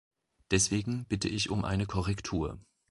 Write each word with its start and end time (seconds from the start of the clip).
Deswegen 0.49 1.05
bitte 1.05 1.27
ich 1.29 1.51
um 1.51 1.63
eine 1.63 1.85
Korrektur. 1.85 2.59